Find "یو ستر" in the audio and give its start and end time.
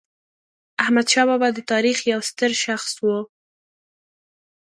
2.11-2.51